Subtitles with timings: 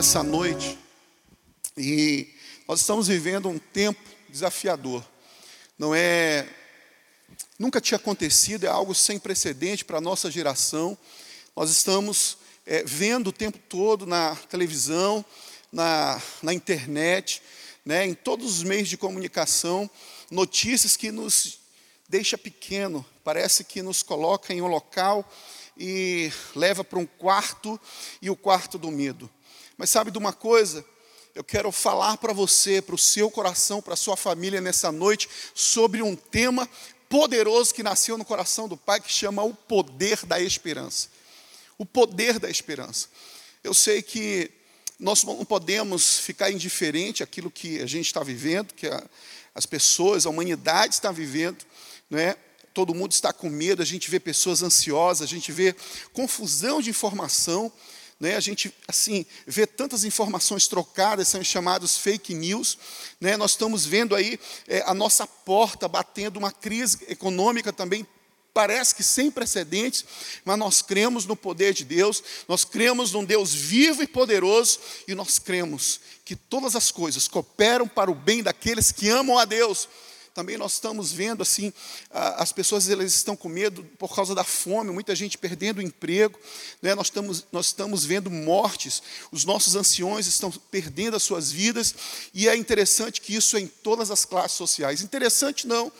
[0.00, 0.78] essa noite
[1.76, 2.26] e
[2.66, 5.04] nós estamos vivendo um tempo desafiador.
[5.78, 6.48] Não é
[7.58, 10.96] nunca tinha acontecido, é algo sem precedente para a nossa geração.
[11.54, 15.22] Nós estamos é, vendo o tempo todo na televisão,
[15.70, 17.42] na, na internet,
[17.84, 19.88] né, em todos os meios de comunicação,
[20.30, 21.58] notícias que nos
[22.08, 25.30] deixa pequeno, parece que nos coloca em um local
[25.76, 27.78] e leva para um quarto
[28.22, 29.30] e o quarto do medo.
[29.80, 30.84] Mas sabe de uma coisa?
[31.34, 35.26] Eu quero falar para você, para o seu coração, para a sua família nessa noite,
[35.54, 36.68] sobre um tema
[37.08, 41.08] poderoso que nasceu no coração do Pai, que chama o poder da esperança.
[41.78, 43.08] O poder da esperança.
[43.64, 44.50] Eu sei que
[44.98, 49.02] nós não podemos ficar indiferente àquilo que a gente está vivendo, que a,
[49.54, 51.64] as pessoas, a humanidade está vivendo,
[52.10, 52.36] não é?
[52.74, 55.74] todo mundo está com medo, a gente vê pessoas ansiosas, a gente vê
[56.12, 57.72] confusão de informação,
[58.20, 58.36] né?
[58.36, 62.78] a gente assim vê tantas informações trocadas, são chamados fake news.
[63.18, 63.36] Né?
[63.36, 68.06] Nós estamos vendo aí é, a nossa porta batendo uma crise econômica também
[68.52, 70.04] parece que sem precedentes,
[70.44, 75.14] mas nós cremos no poder de Deus, nós cremos num Deus vivo e poderoso, e
[75.14, 79.88] nós cremos que todas as coisas cooperam para o bem daqueles que amam a Deus
[80.40, 81.70] também nós estamos vendo assim,
[82.10, 86.38] as pessoas elas estão com medo por causa da fome, muita gente perdendo o emprego,
[86.80, 86.94] né?
[86.94, 91.94] nós, estamos, nós estamos vendo mortes, os nossos anciões estão perdendo as suas vidas,
[92.32, 95.02] e é interessante que isso é em todas as classes sociais.
[95.02, 95.92] Interessante não,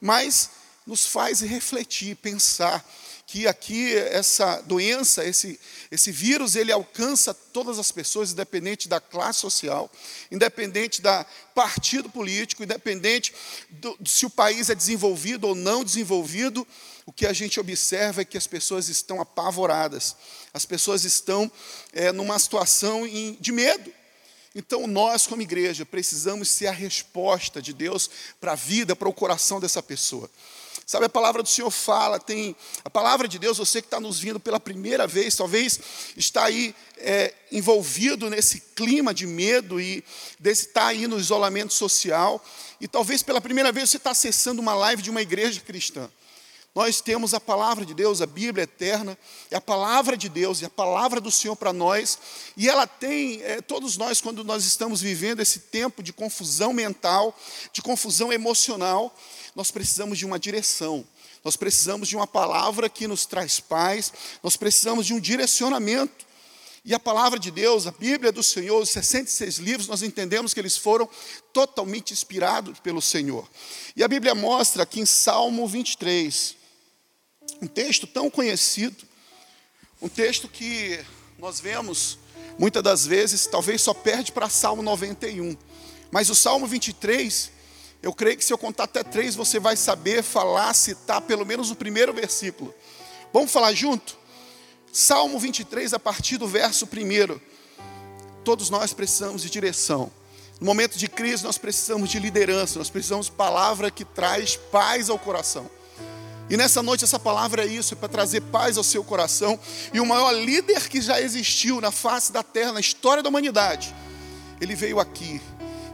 [0.00, 0.50] mas
[0.86, 2.88] nos faz refletir, pensar
[3.28, 9.40] que aqui essa doença, esse, esse vírus, ele alcança todas as pessoas, independente da classe
[9.40, 9.92] social,
[10.32, 13.34] independente da partido político, independente
[13.68, 16.66] do, se o país é desenvolvido ou não desenvolvido,
[17.04, 20.16] o que a gente observa é que as pessoas estão apavoradas,
[20.54, 21.52] as pessoas estão
[21.92, 23.02] é, numa situação
[23.38, 23.92] de medo.
[24.54, 28.08] Então, nós, como igreja, precisamos ser a resposta de Deus
[28.40, 30.30] para a vida, para o coração dessa pessoa.
[30.90, 34.18] Sabe, a palavra do Senhor fala, tem a palavra de Deus, você que está nos
[34.18, 35.78] vindo pela primeira vez, talvez
[36.16, 40.02] está aí é, envolvido nesse clima de medo e
[40.40, 42.42] desse está aí no isolamento social,
[42.80, 46.10] e talvez pela primeira vez você está acessando uma live de uma igreja cristã.
[46.74, 49.18] Nós temos a palavra de Deus, a Bíblia eterna,
[49.50, 52.18] é a palavra de Deus, e a palavra do Senhor para nós,
[52.56, 57.36] e ela tem, é, todos nós, quando nós estamos vivendo esse tempo de confusão mental,
[57.72, 59.14] de confusão emocional,
[59.56, 61.04] nós precisamos de uma direção,
[61.42, 64.12] nós precisamos de uma palavra que nos traz paz,
[64.42, 66.28] nós precisamos de um direcionamento.
[66.84, 70.60] E a palavra de Deus, a Bíblia do Senhor, os 66 livros, nós entendemos que
[70.60, 71.08] eles foram
[71.52, 73.46] totalmente inspirados pelo Senhor.
[73.94, 76.57] E a Bíblia mostra aqui em Salmo 23,
[77.60, 79.04] um texto tão conhecido,
[80.00, 80.98] um texto que
[81.38, 82.18] nós vemos
[82.58, 85.56] muitas das vezes, talvez só perde para Salmo 91.
[86.10, 87.50] Mas o Salmo 23,
[88.02, 91.70] eu creio que se eu contar até três, você vai saber falar, citar pelo menos
[91.70, 92.74] o primeiro versículo.
[93.32, 94.16] Vamos falar junto?
[94.92, 97.40] Salmo 23, a partir do verso primeiro.
[98.44, 100.10] Todos nós precisamos de direção.
[100.60, 105.10] No momento de crise, nós precisamos de liderança, nós precisamos de palavra que traz paz
[105.10, 105.70] ao coração.
[106.50, 109.58] E nessa noite, essa palavra é isso, é para trazer paz ao seu coração.
[109.92, 113.94] E o maior líder que já existiu na face da terra, na história da humanidade,
[114.60, 115.40] ele veio aqui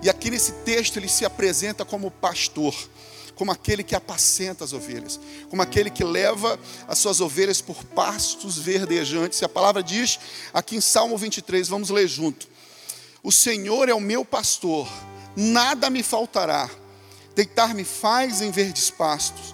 [0.05, 2.75] e aqui nesse texto ele se apresenta como pastor,
[3.35, 8.59] como aquele que apacenta as ovelhas, como aquele que leva as suas ovelhas por pastos
[8.59, 9.41] verdejantes.
[9.41, 10.21] E a palavra diz
[10.53, 12.47] aqui em Salmo 23, vamos ler junto.
[13.23, 14.87] O Senhor é o meu pastor,
[15.35, 16.69] nada me faltará.
[17.35, 19.54] Deitar-me faz em verdes pastos.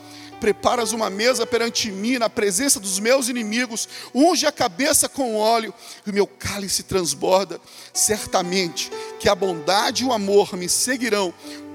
[0.41, 5.71] Preparas uma mesa perante mim, na presença dos meus inimigos, unge a cabeça com óleo,
[6.03, 7.61] e o meu cálice transborda.
[7.93, 11.31] Certamente que a bondade e o amor me seguirão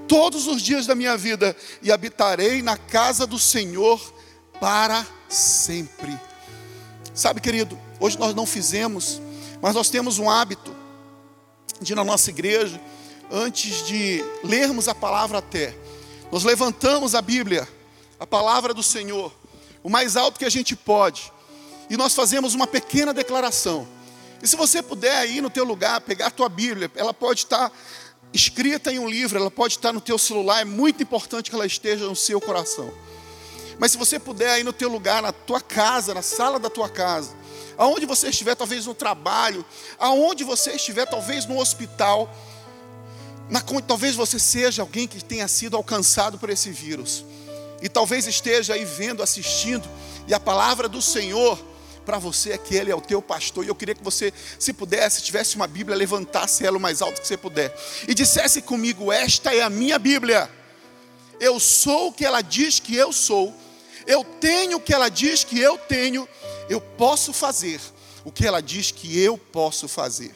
[0.09, 4.01] todos os dias da minha vida e habitarei na casa do Senhor
[4.61, 6.19] para sempre.
[7.15, 9.23] Sabe, querido, hoje nós não fizemos,
[9.63, 10.75] mas nós temos um hábito
[11.81, 12.81] de na nossa igreja,
[13.31, 15.73] antes de lermos a palavra até,
[16.33, 17.69] nós levantamos a Bíblia,
[18.19, 19.33] a palavra do Senhor,
[19.83, 21.33] o mais alto que a gente pode,
[21.89, 23.87] e nós fazemos uma pequena declaração.
[24.43, 27.73] E se você puder aí no teu lugar pegar a tua Bíblia, ela pode estar
[28.33, 31.67] escrita em um livro, ela pode estar no teu celular, é muito importante que ela
[31.67, 32.93] esteja no seu coração.
[33.79, 36.89] Mas se você puder aí no teu lugar, na tua casa, na sala da tua
[36.89, 37.35] casa,
[37.77, 39.65] aonde você estiver, talvez no trabalho,
[39.99, 42.31] aonde você estiver, talvez no hospital,
[43.51, 47.25] na, talvez você seja alguém que tenha sido alcançado por esse vírus.
[47.83, 49.89] E talvez esteja aí vendo, assistindo,
[50.27, 51.59] e a palavra do Senhor
[52.05, 53.65] para você é que Ele é o teu pastor.
[53.65, 57.21] E eu queria que você, se pudesse, tivesse uma Bíblia, levantasse ela o mais alto
[57.21, 57.77] que você puder
[58.07, 60.49] e dissesse comigo: Esta é a minha Bíblia.
[61.39, 63.53] Eu sou o que ela diz que eu sou,
[64.07, 66.27] eu tenho o que ela diz que eu tenho,
[66.69, 67.79] eu posso fazer
[68.25, 70.35] o que ela diz que eu posso fazer.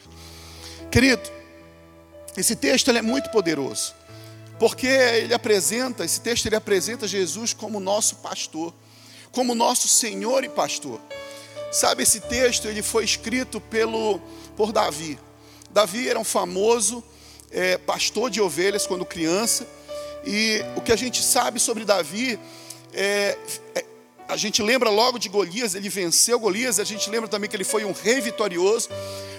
[0.91, 1.21] Querido,
[2.37, 3.93] esse texto é muito poderoso,
[4.61, 8.71] porque ele apresenta, esse texto ele apresenta Jesus como nosso pastor,
[9.31, 11.01] como nosso Senhor e pastor.
[11.71, 14.21] Sabe, esse texto ele foi escrito pelo,
[14.55, 15.17] por Davi.
[15.71, 17.03] Davi era um famoso
[17.49, 19.65] é, pastor de ovelhas quando criança,
[20.23, 22.37] e o que a gente sabe sobre Davi
[22.93, 23.35] é,
[23.73, 23.85] é,
[24.27, 27.63] a gente lembra logo de Golias, ele venceu Golias, a gente lembra também que ele
[27.63, 28.89] foi um rei vitorioso,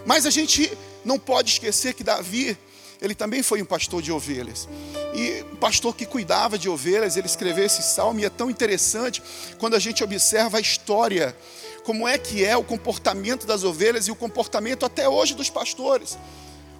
[0.04, 2.58] mas a gente não pode esquecer que Davi,
[3.02, 4.68] ele também foi um pastor de ovelhas.
[5.12, 9.20] E um pastor que cuidava de ovelhas, ele escreveu esse salmo e é tão interessante
[9.58, 11.36] quando a gente observa a história
[11.84, 16.16] como é que é o comportamento das ovelhas e o comportamento até hoje dos pastores.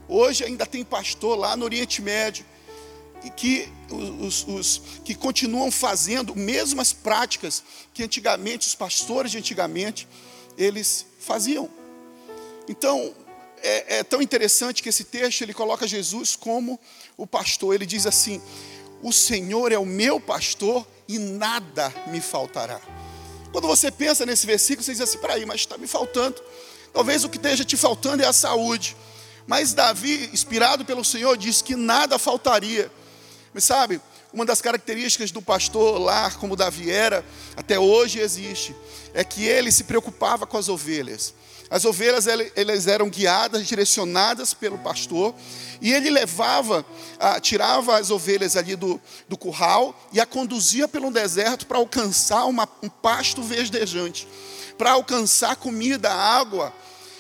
[0.09, 2.47] Hoje ainda tem pastor lá no Oriente Médio
[3.37, 10.09] que os, os, que continuam fazendo mesmas práticas que antigamente os pastores de antigamente
[10.57, 11.69] eles faziam.
[12.69, 13.13] Então
[13.62, 16.79] é, é tão interessante que esse texto ele coloca Jesus como
[17.17, 17.75] o pastor.
[17.75, 18.41] Ele diz assim:
[19.03, 22.81] o Senhor é o meu pastor e nada me faltará.
[23.50, 26.43] Quando você pensa nesse versículo, você diz assim: peraí, mas está me faltando.
[26.93, 28.97] Talvez o que esteja te faltando é a saúde.
[29.47, 32.91] Mas Davi, inspirado pelo Senhor, diz que nada faltaria.
[33.53, 34.00] Mas sabe,
[34.32, 37.25] uma das características do pastor lá, como Davi era,
[37.56, 38.75] até hoje existe,
[39.12, 41.35] é que ele se preocupava com as ovelhas.
[41.73, 45.35] As ovelhas elas eram guiadas, direcionadas pelo pastor,
[45.81, 46.85] e ele levava,
[47.41, 52.69] tirava as ovelhas ali do, do curral e a conduzia pelo deserto para alcançar uma,
[52.83, 54.29] um pasto verdejante,
[54.77, 56.75] para alcançar comida, água.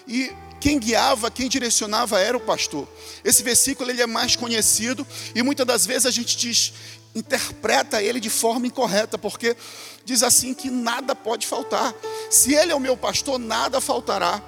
[0.06, 2.86] E quem guiava, quem direcionava era o pastor.
[3.24, 6.74] Esse versículo ele é mais conhecido e muitas das vezes a gente diz,
[7.14, 9.56] interpreta ele de forma incorreta, porque
[10.04, 11.94] diz assim que nada pode faltar.
[12.30, 14.42] Se ele é o meu pastor, nada faltará.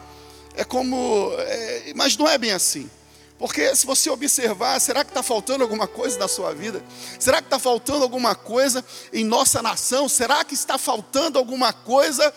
[0.55, 2.89] É como, é, mas não é bem assim.
[3.39, 6.83] Porque se você observar, será que está faltando alguma coisa na sua vida?
[7.19, 10.09] Será que está faltando alguma coisa em nossa nação?
[10.09, 12.33] Será que está faltando alguma coisa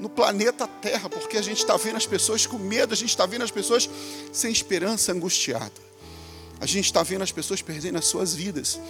[0.00, 1.08] no planeta Terra?
[1.08, 3.88] Porque a gente está vendo as pessoas com medo, a gente está vendo as pessoas
[4.32, 5.72] sem esperança, angustiada.
[6.60, 8.80] A gente está vendo as pessoas perdendo as suas vidas.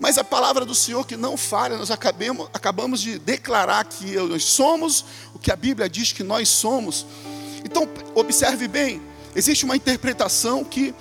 [0.00, 4.44] Mas a palavra do Senhor que não falha, nós acabemos, acabamos de declarar que nós
[4.44, 5.04] somos
[5.34, 7.06] o que a Bíblia diz que nós somos.
[7.64, 9.00] Então, observe bem,
[9.34, 10.94] existe uma interpretação que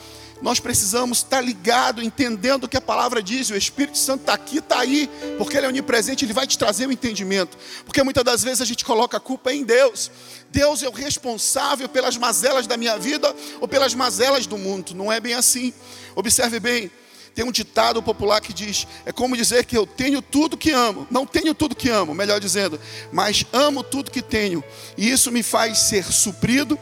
[0.43, 3.49] nós precisamos estar ligado, entendendo o que a palavra diz.
[3.49, 6.85] O Espírito Santo está aqui, está aí, porque Ele é onipresente, Ele vai te trazer
[6.85, 7.57] o um entendimento.
[7.85, 10.11] Porque muitas das vezes a gente coloca a culpa em Deus.
[10.51, 14.93] Deus é o responsável pelas mazelas da minha vida ou pelas mazelas do mundo.
[14.93, 15.73] Não é bem assim.
[16.13, 16.91] Observe bem,
[17.33, 21.07] tem um ditado popular que diz: é como dizer que eu tenho tudo que amo.
[21.09, 22.79] Não tenho tudo que amo, melhor dizendo,
[23.11, 24.63] mas amo tudo que tenho.
[24.97, 26.77] E isso me faz ser suprido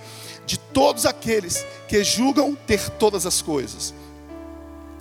[0.45, 3.93] de todos aqueles que julgam ter todas as coisas.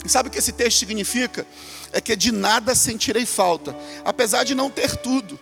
[0.05, 1.47] E sabe o que esse texto significa?
[1.93, 5.39] É que de nada sentirei falta, apesar de não ter tudo.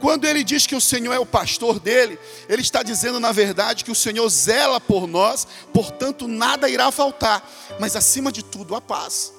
[0.00, 2.18] Quando ele diz que o Senhor é o pastor dele,
[2.48, 7.46] ele está dizendo na verdade que o Senhor zela por nós, portanto nada irá faltar,
[7.78, 9.33] mas acima de tudo a paz.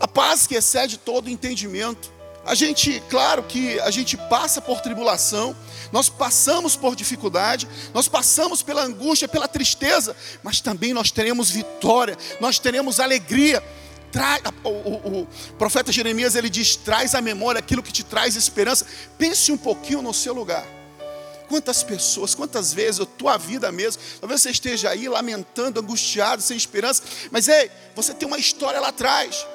[0.00, 2.12] A paz que excede todo entendimento.
[2.46, 5.56] A gente, claro que a gente passa por tribulação,
[5.90, 12.18] nós passamos por dificuldade, nós passamos pela angústia, pela tristeza, mas também nós teremos vitória,
[12.40, 13.62] nós teremos alegria.
[14.62, 18.86] O, o, o, profeta Jeremias ele diz: traz à memória aquilo que te traz esperança.
[19.18, 20.64] Pense um pouquinho no seu lugar.
[21.48, 26.56] Quantas pessoas, quantas vezes, a tua vida mesmo, talvez você esteja aí lamentando, angustiado, sem
[26.56, 29.46] esperança, mas ei, você tem uma história lá atrás.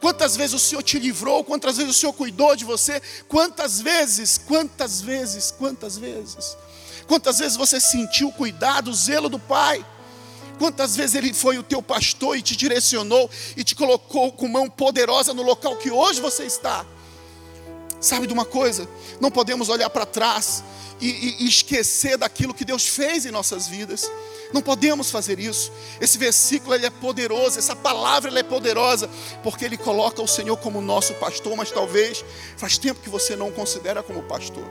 [0.00, 4.38] Quantas vezes o Senhor te livrou, quantas vezes o Senhor cuidou de você, quantas vezes,
[4.38, 6.56] quantas vezes, quantas vezes,
[7.06, 9.84] quantas vezes você sentiu o cuidado, o zelo do Pai,
[10.58, 14.70] quantas vezes Ele foi o teu pastor e te direcionou e te colocou com mão
[14.70, 16.86] poderosa no local que hoje você está.
[18.00, 18.88] Sabe de uma coisa?
[19.20, 20.62] Não podemos olhar para trás
[21.00, 24.08] e, e, esquecer daquilo que Deus fez em nossas vidas.
[24.52, 25.70] Não podemos fazer isso.
[26.00, 29.08] Esse versículo ele é poderoso, essa palavra ele é poderosa,
[29.42, 32.24] porque ele coloca o Senhor como nosso pastor, mas talvez
[32.56, 34.64] faz tempo que você não o considera como pastor.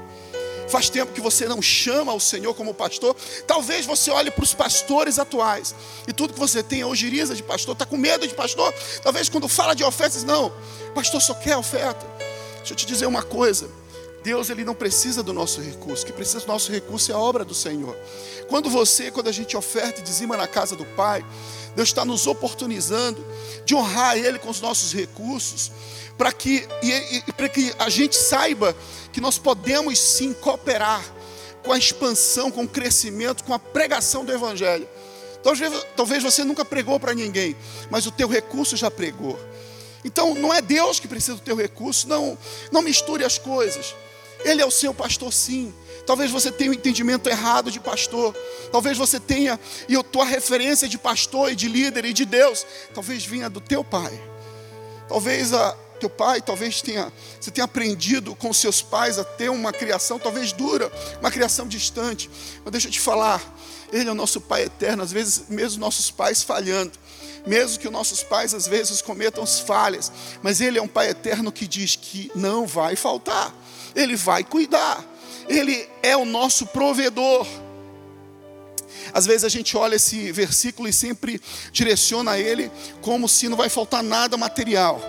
[0.67, 3.15] Faz tempo que você não chama o Senhor como pastor.
[3.46, 5.74] Talvez você olhe para os pastores atuais
[6.07, 8.74] e tudo que você tem é ojeriza de pastor, está com medo de pastor.
[9.01, 10.51] Talvez quando fala de ofertas, não,
[10.93, 12.05] pastor só quer oferta.
[12.57, 13.69] Deixa eu te dizer uma coisa.
[14.27, 17.46] Deus ele não precisa do nosso recurso, que precisa do nosso recurso é a obra
[17.46, 17.96] do Senhor.
[18.50, 21.25] Quando você, quando a gente oferta e dizima na casa do Pai,
[21.77, 23.25] Deus está nos oportunizando
[23.63, 25.72] de honrar Ele com os nossos recursos,
[26.17, 28.75] para que, e, e, para que a gente saiba
[29.13, 31.01] que nós podemos sim cooperar
[31.63, 34.89] com a expansão, com o crescimento, com a pregação do Evangelho.
[35.41, 37.55] Talvez, talvez você nunca pregou para ninguém,
[37.89, 39.39] mas o teu recurso já pregou.
[40.03, 42.38] Então não é Deus que precisa do teu recurso, não,
[42.74, 43.96] não misture as coisas.
[44.44, 45.74] Ele é o seu pastor, sim.
[46.06, 48.36] Talvez você tenha um entendimento errado de pastor.
[48.72, 52.65] Talvez você tenha, e a tua referência de pastor e de líder e de Deus,
[52.94, 54.17] talvez vinha do teu pai.
[55.10, 59.74] Talvez a teu pai, talvez tenha, você tenha aprendido com seus pais a ter uma
[59.74, 62.29] criação, talvez dura, uma criação distante.
[62.63, 63.41] Mas deixa eu te falar,
[63.91, 66.91] Ele é o nosso Pai eterno, às vezes mesmo nossos pais falhando
[67.48, 71.51] mesmo que os nossos pais às vezes cometam falhas, mas Ele é um Pai eterno
[71.51, 73.53] que diz que não vai faltar.
[73.96, 75.03] Ele vai cuidar,
[75.48, 77.46] Ele é o nosso provedor.
[79.13, 81.41] Às vezes a gente olha esse versículo e sempre
[81.72, 85.01] direciona ele como se não vai faltar nada material.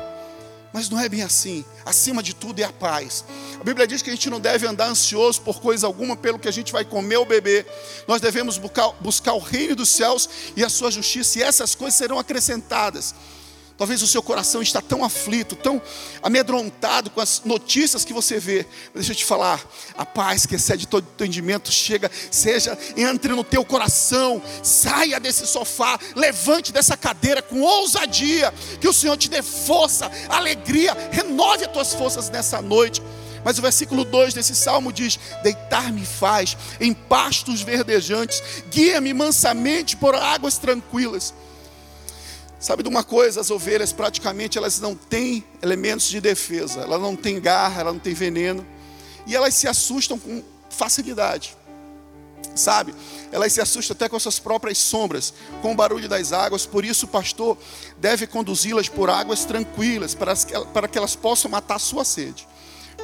[0.72, 1.64] Mas não é bem assim.
[1.84, 3.24] Acima de tudo é a paz.
[3.58, 6.46] A Bíblia diz que a gente não deve andar ansioso por coisa alguma pelo que
[6.46, 7.66] a gente vai comer ou beber.
[8.06, 11.96] Nós devemos buscar, buscar o reino dos céus e a sua justiça, e essas coisas
[11.96, 13.14] serão acrescentadas.
[13.78, 15.80] Talvez o seu coração está tão aflito, tão
[16.20, 18.66] amedrontado com as notícias que você vê.
[18.86, 19.64] Mas deixa eu te falar,
[19.96, 25.96] a paz que excede todo entendimento chega, seja, entre no teu coração, saia desse sofá,
[26.16, 31.94] levante dessa cadeira com ousadia, que o Senhor te dê força, alegria, renove as tuas
[31.94, 33.00] forças nessa noite.
[33.44, 38.42] Mas o versículo 2 desse salmo diz: Deitar-me faz em pastos verdejantes,
[38.72, 41.32] guia-me mansamente por águas tranquilas.
[42.58, 47.14] Sabe de uma coisa, as ovelhas praticamente elas não têm elementos de defesa, elas não
[47.14, 48.66] têm garra, elas não têm veneno,
[49.26, 51.56] e elas se assustam com facilidade.
[52.56, 52.92] Sabe?
[53.30, 56.84] Elas se assustam até com as suas próprias sombras, com o barulho das águas, por
[56.84, 57.56] isso o pastor
[57.98, 60.34] deve conduzi-las por águas tranquilas, para,
[60.74, 62.48] para que elas possam matar sua sede.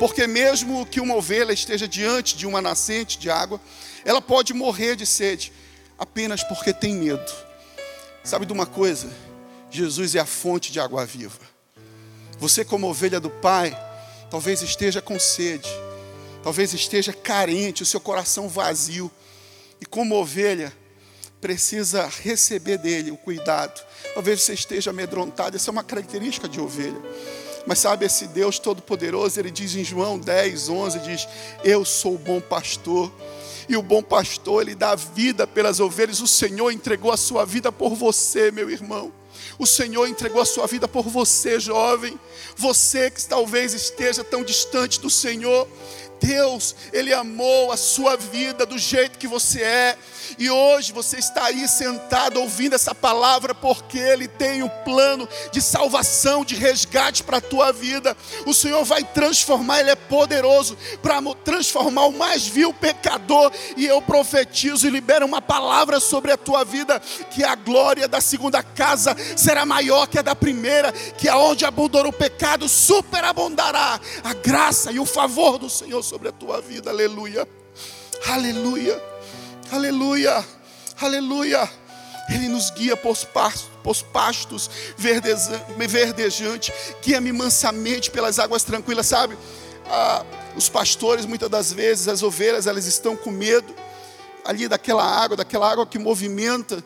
[0.01, 3.61] Porque mesmo que uma ovelha esteja diante de uma nascente de água,
[4.05, 5.53] ela pode morrer de sede,
[5.97, 7.33] apenas porque tem medo.
[8.25, 9.13] Sabe de uma coisa?
[9.77, 11.41] Jesus é a fonte de água viva.
[12.39, 13.77] Você, como ovelha do Pai,
[14.31, 15.69] talvez esteja com sede,
[16.45, 19.11] talvez esteja carente, o seu coração vazio,
[19.81, 20.73] e como ovelha,
[21.41, 23.85] precisa receber dele o cuidado.
[24.15, 27.01] Talvez você esteja amedrontado, essa é uma característica de ovelha.
[27.67, 31.29] Mas sabe, esse Deus Todo-Poderoso, ele diz em João 10, 11: diz:
[31.65, 33.13] Eu sou o bom pastor.
[33.69, 36.21] E o bom pastor, ele dá vida pelas ovelhas.
[36.21, 39.13] O Senhor entregou a sua vida por você, meu irmão.
[39.59, 42.19] O Senhor entregou a sua vida por você, jovem.
[42.57, 45.69] Você que talvez esteja tão distante do Senhor.
[46.21, 49.99] Deus, Ele amou a sua vida do jeito que você é.
[50.39, 55.61] E hoje você está aí sentado ouvindo essa palavra porque Ele tem um plano de
[55.61, 58.17] salvação, de resgate para a tua vida.
[58.47, 63.53] O Senhor vai transformar, Ele é poderoso para transformar o mais vil pecador.
[63.77, 67.01] E eu profetizo e libero uma palavra sobre a tua vida:
[67.31, 72.07] que a glória da segunda casa será maior que a da primeira, que aonde abundou
[72.07, 76.91] o pecado, superabundará a graça e o favor do Senhor sobre a tua vida.
[76.91, 77.49] Aleluia.
[78.27, 79.15] Aleluia.
[79.73, 80.45] Aleluia,
[81.01, 81.69] aleluia.
[82.29, 89.37] Ele nos guia por pastos, por pastos verdejantes, guia-me mansamente pelas águas tranquilas, sabe?
[89.87, 90.25] Ah,
[90.57, 93.75] os pastores, muitas das vezes, as ovelhas, elas estão com medo
[94.45, 96.83] ali daquela água, daquela água que movimenta,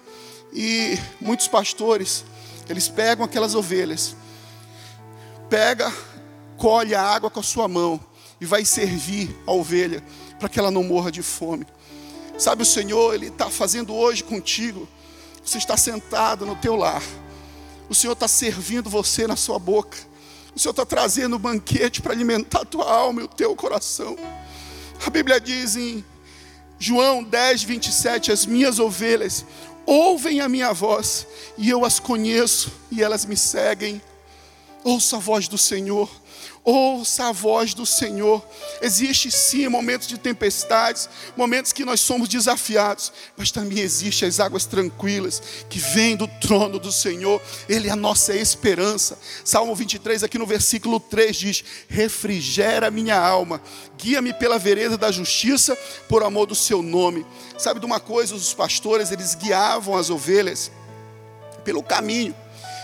[0.53, 2.25] e muitos pastores,
[2.69, 4.17] eles pegam aquelas ovelhas,
[5.49, 5.93] pega,
[6.57, 8.01] colhe a água com a sua mão
[8.41, 10.03] e vai servir a ovelha
[10.39, 11.67] para que ela não morra de fome.
[12.39, 14.89] Sabe, o Senhor, Ele está fazendo hoje contigo.
[15.45, 17.03] Você está sentado no teu lar.
[17.89, 19.99] O Senhor está servindo você na sua boca.
[20.55, 24.17] O Senhor está trazendo um banquete para alimentar a tua alma e o teu coração.
[25.05, 26.05] A Bíblia diz em
[26.79, 29.45] João 10, 27: As minhas ovelhas
[29.89, 31.27] ouvem a minha voz,
[31.57, 34.03] e eu as conheço, e elas me seguem.
[34.85, 36.11] Ouça a voz do Senhor.
[36.69, 38.47] Ouça a voz do Senhor.
[38.83, 44.67] Existe sim momentos de tempestades, momentos que nós somos desafiados, mas também existe as águas
[44.67, 47.41] tranquilas que vêm do trono do Senhor.
[47.69, 49.19] Ele é a nossa esperança.
[49.43, 53.63] Salmo 23 aqui no versículo 3 diz: "Refrigera minha alma,
[53.97, 55.75] guia-me pela vereda da justiça
[56.07, 57.27] por amor do seu nome".
[57.57, 60.71] Sabe de uma coisa, os pastores, eles guiavam as ovelhas
[61.65, 62.37] pelo caminho.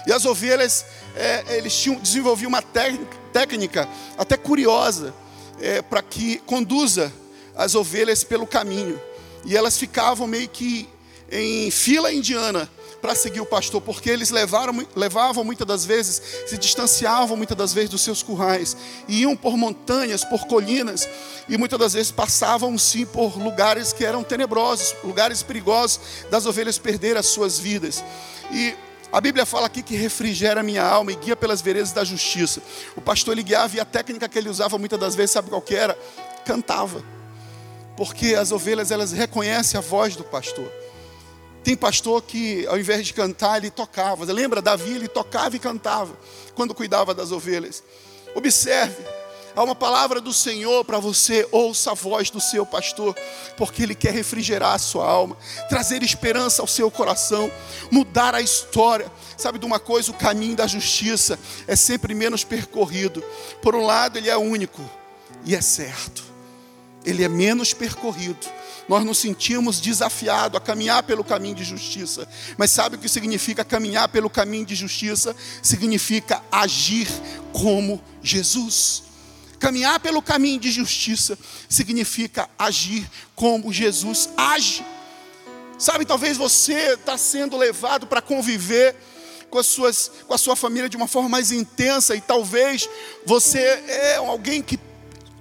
[0.07, 0.85] E as ovelhas,
[1.15, 5.15] é, eles tinham, desenvolviam uma técnica, técnica até curiosa,
[5.61, 7.13] é, para que conduza
[7.57, 9.01] as ovelhas pelo caminho.
[9.45, 10.89] E elas ficavam meio que
[11.31, 12.69] em fila indiana
[13.01, 17.75] para seguir o pastor, porque eles levaram, levavam muitas das vezes, se distanciavam muitas das
[17.75, 18.75] vezes dos seus currais,
[19.07, 21.07] iam por montanhas, por colinas,
[21.47, 26.79] e muitas das vezes passavam sim por lugares que eram tenebrosos, lugares perigosos das ovelhas
[26.79, 28.03] perder as suas vidas.
[28.51, 28.75] E
[29.15, 32.61] a Bíblia fala aqui que refrigera a minha alma e guia pelas veredas da justiça.
[32.97, 35.63] O pastor ele guiava e a técnica que ele usava muitas das vezes, sabe qual
[35.63, 35.97] que era?
[36.45, 37.01] Cantava.
[37.97, 40.69] Porque as ovelhas elas reconhecem a voz do pastor.
[41.63, 44.25] Tem pastor que ao invés de cantar, ele tocava.
[44.33, 46.19] Lembra Davi, ele tocava e cantava
[46.57, 47.85] quando cuidava das ovelhas.
[48.35, 49.01] Observe,
[49.57, 53.15] Há uma palavra do Senhor para você, ouça a voz do seu pastor,
[53.57, 55.37] porque Ele quer refrigerar a sua alma,
[55.69, 57.51] trazer esperança ao seu coração,
[57.91, 59.11] mudar a história.
[59.37, 60.11] Sabe de uma coisa?
[60.11, 63.23] O caminho da justiça é sempre menos percorrido.
[63.63, 64.83] Por um lado, ele é único
[65.45, 66.25] e é certo,
[67.05, 68.55] ele é menos percorrido
[68.89, 72.29] nós nos sentimos desafiados a caminhar pelo caminho de justiça.
[72.57, 75.35] Mas sabe o que significa caminhar pelo caminho de justiça?
[75.63, 77.09] Significa agir
[77.53, 79.04] como Jesus.
[79.65, 81.39] Caminhar pelo caminho de justiça
[81.71, 84.85] significa agir como Jesus age.
[85.79, 88.95] Sabe, talvez você está sendo levado para conviver
[89.49, 92.87] com, as suas, com a sua família de uma forma mais intensa, e talvez
[93.25, 94.79] você é alguém que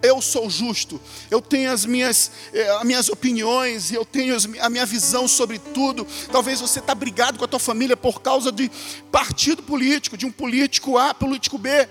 [0.01, 4.85] eu sou justo, eu tenho as minhas, eh, as minhas opiniões, eu tenho a minha
[4.85, 6.07] visão sobre tudo.
[6.31, 8.71] Talvez você está brigado com a tua família por causa de
[9.11, 11.89] partido político, de um político A, político B.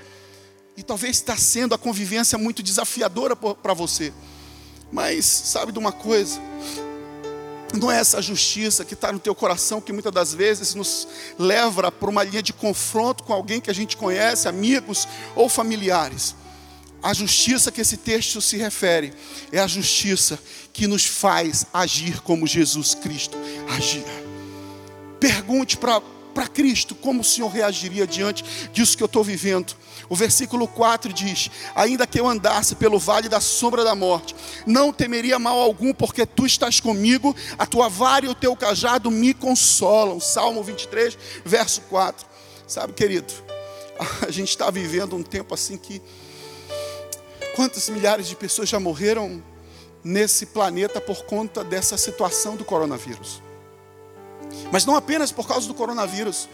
[0.76, 4.12] E talvez está sendo a convivência muito desafiadora para você.
[4.91, 6.41] Mas sabe de uma coisa?
[7.75, 11.90] Não é essa justiça que está no teu coração que muitas das vezes nos leva
[11.90, 16.35] para uma linha de confronto com alguém que a gente conhece, amigos ou familiares.
[17.03, 19.12] A justiça que esse texto se refere
[19.51, 20.38] é a justiça
[20.73, 23.37] que nos faz agir como Jesus Cristo
[23.68, 24.05] agia.
[25.18, 29.75] Pergunte para Cristo como o Senhor reagiria diante disso que eu estou vivendo.
[30.09, 34.35] O versículo 4 diz: Ainda que eu andasse pelo vale da sombra da morte,
[34.67, 39.11] não temeria mal algum, porque tu estás comigo, a tua vara e o teu cajado
[39.11, 40.21] me consolam.
[40.21, 42.27] Salmo 23, verso 4.
[42.67, 43.33] Sabe, querido,
[44.27, 46.01] a gente está vivendo um tempo assim que.
[47.55, 49.43] Quantas milhares de pessoas já morreram
[50.03, 53.43] nesse planeta por conta dessa situação do coronavírus?
[54.71, 56.49] Mas não apenas por causa do coronavírus.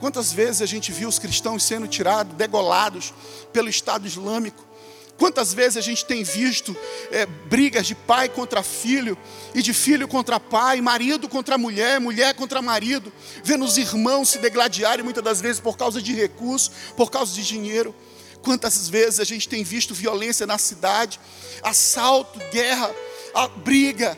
[0.00, 3.12] Quantas vezes a gente viu os cristãos sendo tirados, degolados
[3.52, 4.70] pelo Estado Islâmico?
[5.18, 6.74] Quantas vezes a gente tem visto
[7.10, 9.18] é, brigas de pai contra filho,
[9.54, 13.12] e de filho contra pai, marido contra mulher, mulher contra marido,
[13.44, 17.44] vendo os irmãos se degladiarem muitas das vezes por causa de recursos, por causa de
[17.44, 17.94] dinheiro.
[18.40, 21.20] Quantas vezes a gente tem visto violência na cidade,
[21.62, 22.90] assalto, guerra,
[23.34, 24.16] a briga.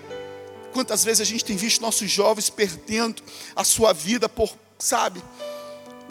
[0.72, 3.20] Quantas vezes a gente tem visto nossos jovens perdendo
[3.56, 5.20] a sua vida por, sabe,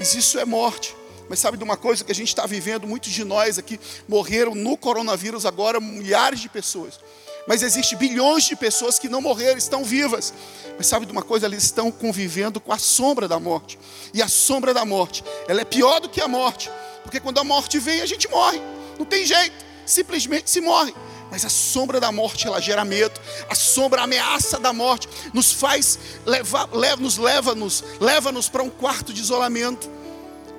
[0.01, 0.95] mas isso é morte.
[1.29, 2.87] Mas sabe de uma coisa que a gente está vivendo?
[2.87, 6.99] Muitos de nós aqui morreram no coronavírus agora, milhares de pessoas.
[7.47, 10.33] Mas existe bilhões de pessoas que não morreram, estão vivas.
[10.75, 11.45] Mas sabe de uma coisa?
[11.45, 13.77] Eles estão convivendo com a sombra da morte.
[14.11, 16.71] E a sombra da morte, ela é pior do que a morte.
[17.03, 18.59] Porque quando a morte vem, a gente morre.
[18.97, 19.63] Não tem jeito.
[19.85, 20.95] Simplesmente se morre.
[21.31, 23.19] Mas a sombra da morte, ela gera medo.
[23.49, 28.69] A sombra, a ameaça da morte nos faz levar, leva, nos leva-nos, leva-nos para um
[28.69, 29.89] quarto de isolamento.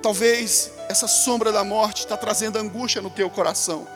[0.01, 3.87] Talvez essa sombra da morte está trazendo angústia no teu coração.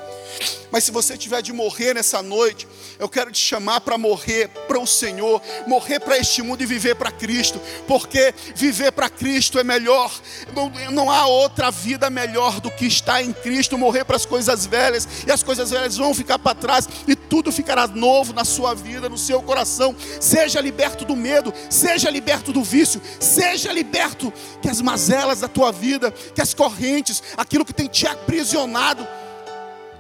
[0.72, 2.68] Mas se você tiver de morrer nessa noite,
[3.00, 6.96] eu quero te chamar para morrer para o Senhor, morrer para este mundo e viver
[6.96, 10.12] para Cristo, porque viver para Cristo é melhor.
[10.54, 14.66] Não, não há outra vida melhor do que estar em Cristo, morrer para as coisas
[14.66, 18.74] velhas, e as coisas velhas vão ficar para trás, e tudo ficará novo na sua
[18.74, 19.96] vida, no seu coração.
[20.20, 25.72] Seja liberto do medo, seja liberto do vício, seja liberto que as mazelas da tua
[25.72, 29.08] vida, que as correntes, aquilo que tem te aprisionado,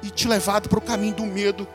[0.03, 1.67] e te levado para o caminho do medo,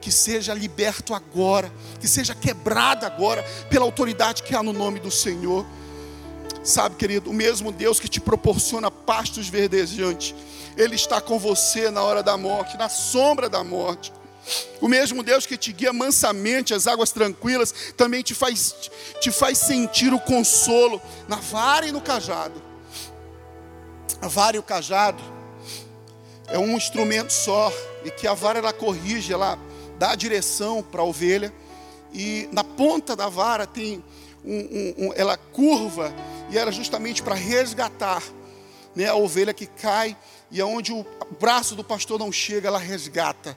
[0.00, 5.10] que seja liberto agora, que seja quebrado agora pela autoridade que há no nome do
[5.10, 5.66] Senhor.
[6.62, 10.34] Sabe, querido, o mesmo Deus que te proporciona pastos verdejantes.
[10.76, 14.12] Ele está com você na hora da morte, na sombra da morte.
[14.80, 18.74] O mesmo Deus que te guia mansamente às águas tranquilas, também te faz,
[19.20, 22.62] te faz sentir o consolo na vara e no cajado.
[24.20, 25.35] A vara e o cajado
[26.48, 27.72] é um instrumento só,
[28.04, 29.58] e que a vara ela corrige, ela
[29.98, 31.52] dá a direção para a ovelha,
[32.12, 34.02] e na ponta da vara tem
[34.44, 36.14] um, um, um ela curva,
[36.50, 38.22] e era justamente para resgatar
[38.94, 40.16] né, a ovelha que cai,
[40.50, 41.04] e aonde o
[41.40, 43.56] braço do pastor não chega, ela resgata.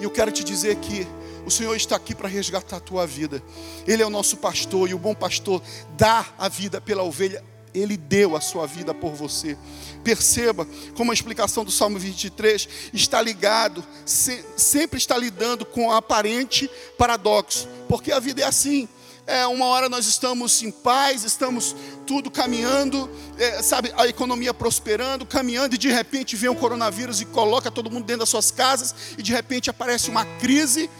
[0.00, 1.06] E eu quero te dizer que
[1.46, 3.42] o Senhor está aqui para resgatar a tua vida.
[3.86, 5.62] Ele é o nosso pastor e o bom pastor
[5.96, 7.42] dá a vida pela ovelha.
[7.74, 9.56] Ele deu a sua vida por você.
[10.04, 16.70] Perceba como a explicação do Salmo 23 está ligado, sempre está lidando com o aparente
[16.98, 18.88] paradoxo, porque a vida é assim.
[19.24, 23.08] É, uma hora nós estamos em paz, estamos tudo caminhando,
[23.38, 27.90] é, sabe, a economia prosperando, caminhando, e de repente vem o coronavírus e coloca todo
[27.90, 30.90] mundo dentro das suas casas, e de repente aparece uma crise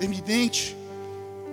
[0.00, 0.74] eminente.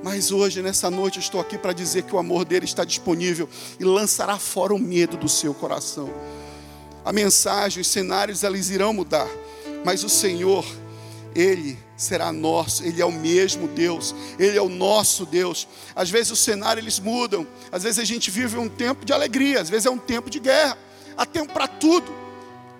[0.01, 3.49] Mas hoje, nessa noite, eu estou aqui para dizer que o amor dele está disponível
[3.79, 6.09] e lançará fora o medo do seu coração.
[7.03, 9.27] A mensagem, os cenários, eles irão mudar,
[9.83, 10.65] mas o Senhor,
[11.35, 15.67] Ele será nosso, Ele é o mesmo Deus, Ele é o nosso Deus.
[15.95, 19.59] Às vezes o cenário eles mudam, às vezes a gente vive um tempo de alegria,
[19.59, 20.77] às vezes é um tempo de guerra,
[21.17, 22.18] há tempo para tudo.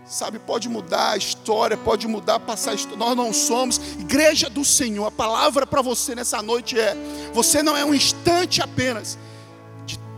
[0.10, 2.98] Sabe, pode mudar a história, pode mudar, passar a história.
[2.98, 5.06] Nós não somos igreja do Senhor.
[5.06, 6.98] A palavra para você nessa noite é:
[7.32, 9.20] você não é um instante apenas,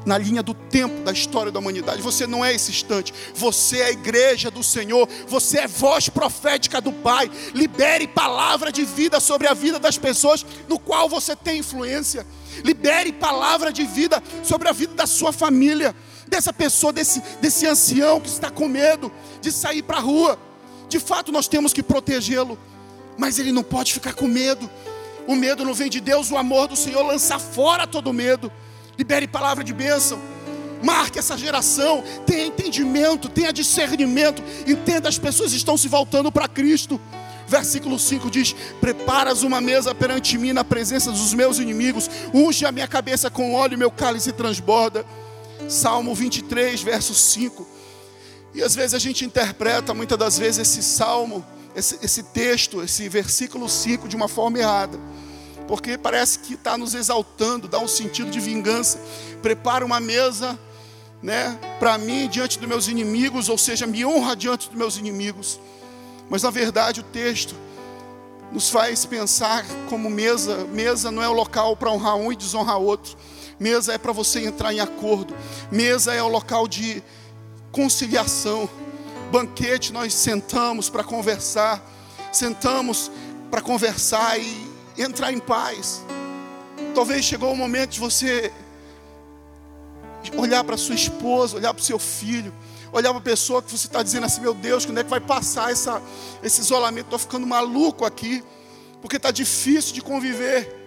[0.06, 2.01] na linha do tempo da história da humanidade.
[2.01, 6.80] Você não é esse instante, você é a igreja do Senhor, você é voz profética
[6.80, 7.30] do Pai.
[7.54, 12.25] Libere palavra de vida sobre a vida das pessoas no qual você tem influência.
[12.63, 15.93] Libere palavra de vida sobre a vida da sua família,
[16.32, 20.39] dessa pessoa, desse, desse ancião que está com medo de sair para a rua.
[20.89, 22.58] De fato, nós temos que protegê-lo,
[23.20, 24.67] mas ele não pode ficar com medo.
[25.28, 28.52] O medo não vem de Deus, o amor do Senhor lança fora todo medo
[28.98, 30.20] libere palavra de bênção.
[30.84, 37.00] Marque essa geração, tenha entendimento, tenha discernimento, entenda as pessoas estão se voltando para Cristo.
[37.48, 42.72] Versículo 5 diz: Preparas uma mesa perante mim na presença dos meus inimigos, unge a
[42.72, 45.06] minha cabeça com óleo meu cálice transborda.
[45.72, 47.68] Salmo 23, verso 5.
[48.54, 53.08] E às vezes a gente interpreta, muitas das vezes, esse salmo, esse, esse texto, esse
[53.08, 55.00] versículo 5 de uma forma errada
[55.72, 59.00] porque parece que está nos exaltando, dá um sentido de vingança.
[59.42, 60.60] Prepara uma mesa,
[61.24, 65.62] né, para mim diante dos meus inimigos, ou seja, me honra diante dos meus inimigos.
[66.30, 67.56] Mas na verdade o texto
[68.52, 72.78] nos faz pensar como mesa, mesa não é o local para honrar um e desonrar
[72.78, 73.16] outro.
[73.62, 75.36] Mesa é para você entrar em acordo.
[75.71, 77.04] Mesa é o local de
[77.71, 78.67] conciliação.
[79.32, 81.80] Banquete nós sentamos para conversar.
[82.32, 83.12] Sentamos
[83.52, 86.02] para conversar e entrar em paz.
[86.95, 88.52] Talvez chegou o momento de você
[90.36, 92.52] olhar para sua esposa, olhar para o seu filho,
[92.91, 95.21] olhar para a pessoa que você está dizendo assim: meu Deus, quando é que vai
[95.21, 96.02] passar essa,
[96.41, 97.06] esse isolamento?
[97.06, 98.43] Estou ficando maluco aqui,
[99.04, 100.81] porque está difícil de conviver.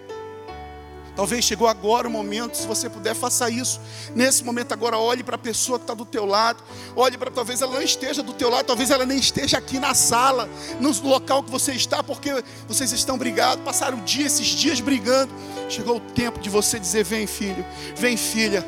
[1.16, 3.80] Talvez chegou agora o momento, se você puder, faça isso.
[4.16, 6.62] Nesse momento agora, olhe para a pessoa que está do teu lado.
[6.96, 9.94] Olhe para talvez ela não esteja do teu lado, talvez ela nem esteja aqui na
[9.94, 10.48] sala,
[10.80, 12.30] no local que você está, porque
[12.66, 15.32] vocês estão brigados, passaram o dia, esses dias brigando.
[15.68, 18.66] Chegou o tempo de você dizer: vem filho, vem filha,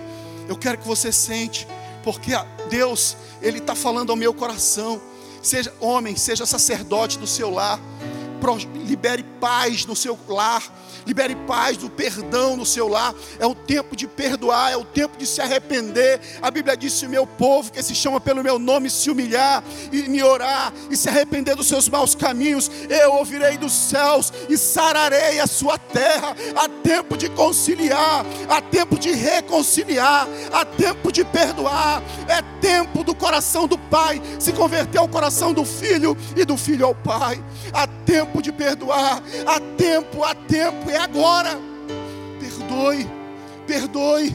[0.49, 1.67] eu quero que você sente,
[2.05, 2.33] porque
[2.71, 5.01] Deus, Ele está falando ao meu coração.
[5.43, 7.81] Seja homem, seja sacerdote do seu lar,
[8.85, 10.63] libere paz no seu lar
[11.07, 13.15] libere paz do perdão no seu lar.
[13.39, 16.21] É o tempo de perdoar, é o tempo de se arrepender.
[16.43, 19.63] A Bíblia diz: se o meu povo, que se chama pelo meu nome, se humilhar
[19.93, 24.59] e me orar e se arrepender dos seus maus caminhos, eu ouvirei dos céus e
[24.59, 26.35] sararei a sua terra.
[26.57, 32.03] Há tempo de conciliar, há tempo de reconciliar, há tempo de perdoar.
[32.29, 36.87] É tempo do coração do pai se converter ao coração do filho e do filho
[36.87, 37.43] ao pai.
[37.73, 41.59] Há tempo de perdoar, há tempo, há tempo é agora.
[42.41, 43.07] Perdoe,
[43.67, 44.35] perdoe.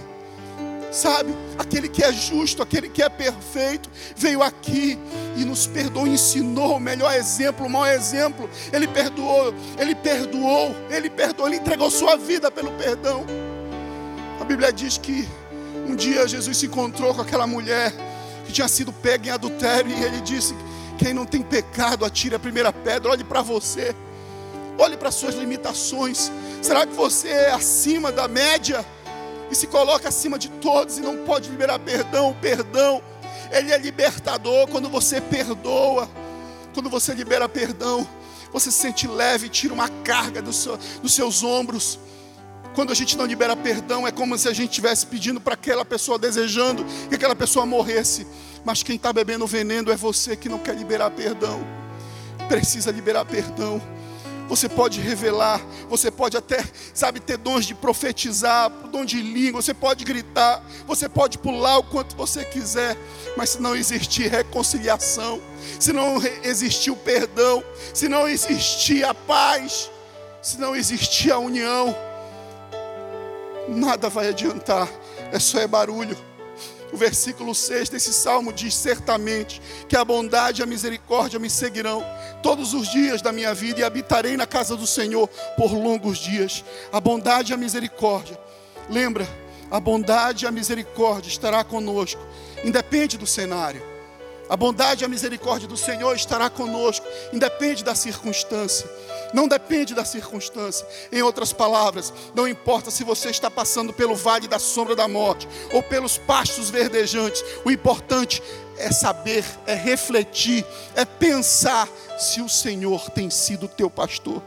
[0.91, 4.99] Sabe, aquele que é justo, aquele que é perfeito, veio aqui
[5.37, 8.49] e nos perdoou, ensinou o melhor exemplo, o maior exemplo.
[8.73, 13.25] Ele perdoou, ele perdoou, ele perdoou, ele entregou sua vida pelo perdão.
[14.41, 15.25] A Bíblia diz que
[15.87, 17.93] um dia Jesus se encontrou com aquela mulher
[18.45, 20.53] que tinha sido pega em adultério e ele disse:
[21.01, 23.95] Quem não tem pecado, atire a primeira pedra, olhe para você.
[24.77, 26.31] Olhe para suas limitações.
[26.61, 28.85] Será que você é acima da média?
[29.49, 32.37] E se coloca acima de todos e não pode liberar perdão?
[32.39, 33.01] Perdão
[33.51, 36.07] Ele é libertador quando você perdoa,
[36.71, 38.07] quando você libera perdão.
[38.53, 41.97] Você se sente leve, tira uma carga do seu, dos seus ombros.
[42.75, 45.83] Quando a gente não libera perdão, é como se a gente estivesse pedindo para aquela
[45.83, 48.27] pessoa, desejando que aquela pessoa morresse.
[48.63, 51.61] Mas quem está bebendo veneno é você que não quer liberar perdão.
[52.47, 53.81] Precisa liberar perdão.
[54.51, 56.61] Você pode revelar, você pode até,
[56.93, 61.83] sabe, ter dons de profetizar, dom de língua, você pode gritar, você pode pular o
[61.83, 62.97] quanto você quiser,
[63.37, 65.41] mas se não existir reconciliação,
[65.79, 69.89] se não existir o perdão, se não existir a paz,
[70.41, 71.95] se não existir a união,
[73.69, 74.89] nada vai adiantar,
[75.31, 76.17] é só é barulho.
[76.91, 82.03] O versículo 6 desse salmo diz: Certamente que a bondade e a misericórdia me seguirão
[82.43, 86.63] todos os dias da minha vida e habitarei na casa do Senhor por longos dias.
[86.91, 88.37] A bondade e a misericórdia,
[88.89, 89.27] lembra,
[89.69, 92.21] a bondade e a misericórdia estará conosco,
[92.63, 93.90] independe do cenário.
[94.51, 98.85] A bondade e a misericórdia do Senhor estará conosco, independe da circunstância.
[99.33, 100.85] Não depende da circunstância.
[101.09, 105.47] Em outras palavras, não importa se você está passando pelo vale da sombra da morte
[105.71, 108.43] ou pelos pastos verdejantes, o importante
[108.77, 111.87] é saber, é refletir, é pensar
[112.19, 114.43] se o Senhor tem sido teu pastor.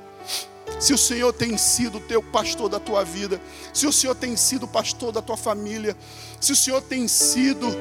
[0.79, 3.41] Se o Senhor tem sido teu pastor da tua vida,
[3.73, 5.97] se o Senhor tem sido pastor da tua família,
[6.39, 7.75] se o Senhor tem sido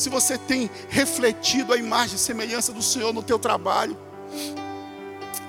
[0.00, 3.94] se você tem refletido a imagem e semelhança do Senhor no teu trabalho.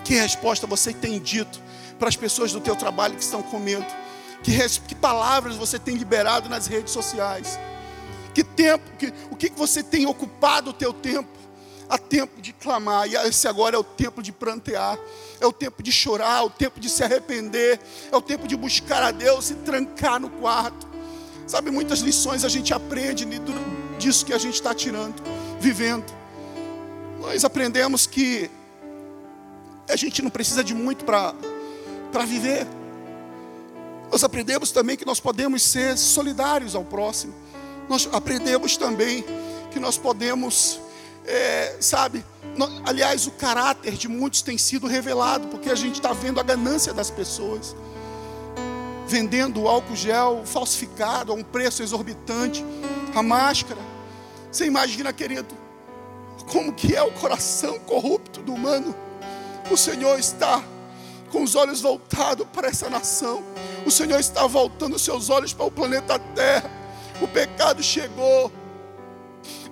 [0.03, 1.61] Que resposta você tem dito
[1.97, 3.85] para as pessoas do teu trabalho que estão com medo?
[4.43, 4.51] Que,
[4.87, 7.57] que palavras você tem liberado nas redes sociais?
[8.33, 11.29] Que tempo, que, o que você tem ocupado o teu tempo?
[11.87, 14.97] Há tempo de clamar, e esse agora é o tempo de prantear,
[15.39, 17.79] é o tempo de chorar, é o tempo de se arrepender,
[18.11, 20.87] é o tempo de buscar a Deus e trancar no quarto.
[21.47, 23.25] Sabe, muitas lições a gente aprende
[24.01, 25.21] disso que a gente está tirando,
[25.59, 26.11] vivendo.
[27.19, 28.49] Nós aprendemos que
[29.87, 32.65] a gente não precisa de muito para viver.
[34.11, 37.33] Nós aprendemos também que nós podemos ser solidários ao próximo.
[37.87, 39.23] Nós aprendemos também
[39.71, 40.79] que nós podemos,
[41.25, 42.25] é, sabe,
[42.83, 46.91] aliás, o caráter de muitos tem sido revelado, porque a gente está vendo a ganância
[46.91, 47.75] das pessoas,
[49.07, 52.65] vendendo álcool gel falsificado a um preço exorbitante,
[53.13, 53.90] a máscara.
[54.51, 55.55] Você imagina, querido,
[56.51, 58.93] como que é o coração corrupto do humano?
[59.71, 60.61] O Senhor está
[61.31, 63.41] com os olhos voltados para essa nação.
[63.85, 66.69] O Senhor está voltando os seus olhos para o planeta Terra.
[67.21, 68.51] O pecado chegou.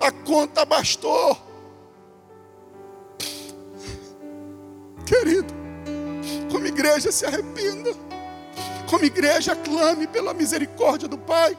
[0.00, 1.36] A conta bastou.
[5.04, 5.52] Querido,
[6.50, 7.90] como igreja se arrependa.
[8.88, 11.56] Como igreja clame pela misericórdia do Pai.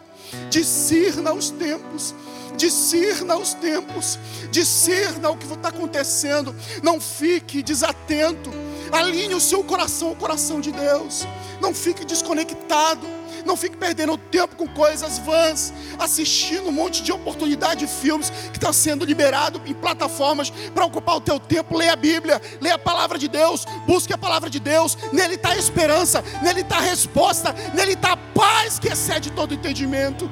[0.50, 2.16] Discirna os tempos
[2.56, 8.52] discirna os tempos, discirna o que está acontecendo, não fique desatento,
[8.92, 11.26] alinhe o seu coração ao coração de Deus,
[11.60, 13.08] não fique desconectado,
[13.46, 18.58] não fique perdendo tempo com coisas vãs, assistindo um monte de oportunidade de filmes que
[18.58, 21.78] está sendo liberado em plataformas para ocupar o teu tempo.
[21.78, 25.50] Leia a Bíblia, leia a palavra de Deus, busque a palavra de Deus, nele está
[25.50, 30.30] a esperança, nele está a resposta, nele está a paz que excede todo entendimento.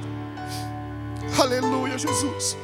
[1.38, 2.58] Aleluia, Jesus.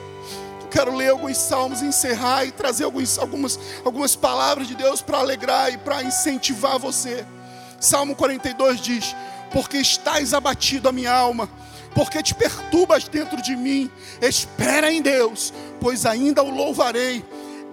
[0.62, 5.20] Eu quero ler alguns salmos, encerrar e trazer alguns, algumas, algumas palavras de Deus para
[5.20, 7.26] alegrar e para incentivar você.
[7.80, 9.16] Salmo 42 diz:
[9.52, 11.50] Porque estás abatido a minha alma,
[11.94, 13.90] porque te perturbas dentro de mim,
[14.22, 17.24] espera em Deus, pois ainda o louvarei.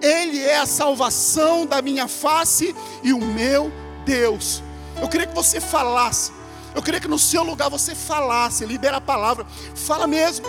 [0.01, 3.71] Ele é a salvação da minha face e o meu
[4.05, 4.61] Deus.
[5.01, 6.31] Eu queria que você falasse.
[6.75, 9.45] Eu queria que no seu lugar você falasse, libera a palavra.
[9.75, 10.45] Fala mesmo.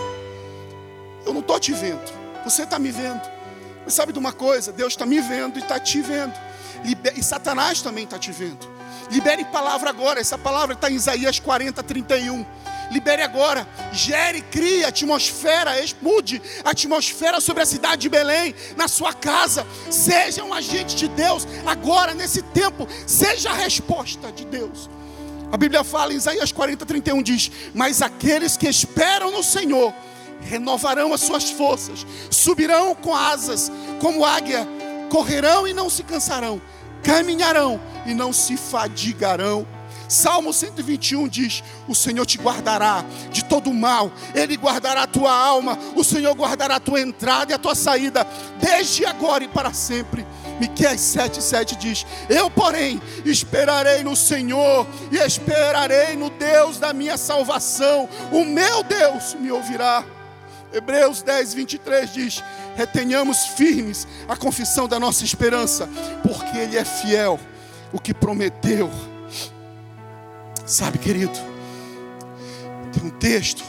[1.25, 2.01] Eu não estou te vendo,
[2.43, 3.21] você está me vendo.
[3.83, 4.71] Mas sabe de uma coisa?
[4.71, 6.33] Deus está me vendo e está te vendo.
[7.15, 8.67] E Satanás também está te vendo.
[9.11, 10.19] Libere palavra agora.
[10.19, 12.45] Essa palavra está em Isaías 40, 31.
[12.91, 13.67] Libere agora.
[13.91, 19.65] Gere, crie atmosfera, mude atmosfera sobre a cidade de Belém, na sua casa.
[19.89, 22.87] Seja um agente de Deus agora, nesse tempo.
[23.05, 24.89] Seja a resposta de Deus.
[25.51, 29.93] A Bíblia fala em Isaías 40, 31 diz: Mas aqueles que esperam no Senhor
[30.45, 34.67] renovarão as suas forças, subirão com asas como águia,
[35.09, 36.61] correrão e não se cansarão,
[37.03, 39.67] caminharão e não se fadigarão.
[40.07, 45.77] Salmo 121 diz: O Senhor te guardará de todo mal, Ele guardará a tua alma,
[45.95, 48.25] o Senhor guardará a tua entrada e a tua saída,
[48.59, 50.25] desde agora e para sempre.
[50.59, 58.07] Miqueias 7,7 diz: Eu, porém, esperarei no Senhor e esperarei no Deus da minha salvação,
[58.31, 60.03] o meu Deus me ouvirá.
[60.75, 62.43] Hebreus 10, 23 diz:
[62.75, 65.89] retenhamos firmes a confissão da nossa esperança,
[66.21, 67.39] porque Ele é fiel,
[67.93, 68.91] o que prometeu.
[70.65, 71.37] Sabe, querido,
[72.91, 73.63] tem um texto,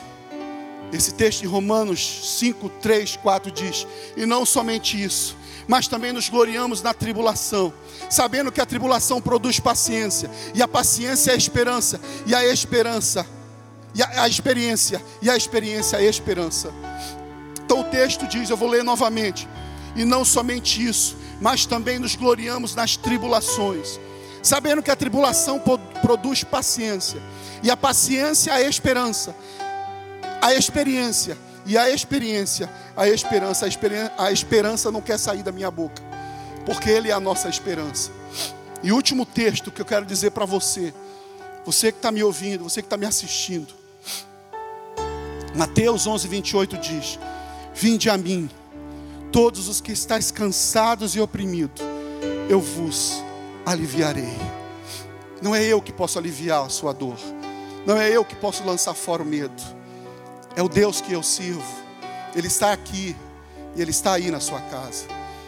[0.93, 5.37] esse texto em Romanos 5, 3, 4 diz: e não somente isso,
[5.69, 7.73] mas também nos gloriamos na tribulação,
[8.11, 13.25] sabendo que a tribulação produz paciência, e a paciência é a esperança, e a esperança,
[13.97, 16.71] e a, a experiência, e a experiência é a esperança.
[17.65, 19.49] Então o texto diz, eu vou ler novamente.
[19.97, 23.99] E não somente isso, mas também nos gloriamos nas tribulações,
[24.43, 25.59] sabendo que a tribulação
[26.03, 27.21] produz paciência,
[27.63, 29.35] e a paciência a esperança,
[30.43, 35.51] a experiência, e a experiência, a esperança, a esperança, a esperança não quer sair da
[35.51, 36.03] minha boca,
[36.67, 38.11] porque Ele é a nossa esperança.
[38.83, 40.93] E último texto que eu quero dizer para você,
[41.65, 43.86] você que está me ouvindo, você que está me assistindo,
[45.57, 47.19] Mateus 11, 28 diz:
[47.75, 48.49] Vinde a mim,
[49.33, 51.83] todos os que estáis cansados e oprimidos,
[52.49, 53.23] eu vos
[53.65, 54.37] aliviarei.
[55.41, 57.17] Não é eu que posso aliviar a sua dor,
[57.87, 59.63] não é eu que posso lançar fora o medo,
[60.55, 61.65] é o Deus que eu sirvo,
[62.35, 63.17] Ele está aqui
[63.75, 65.07] e Ele está aí na sua casa,